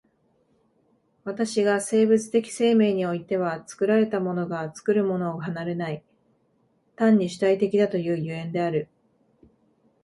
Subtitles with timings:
[1.25, 6.03] 私が生物的生命においては作られたものが作るものを離れない、
[6.95, 8.89] 単に主体的だという所以である。